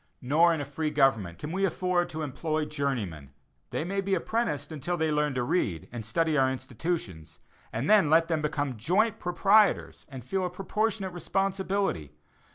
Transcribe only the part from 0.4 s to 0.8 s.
in a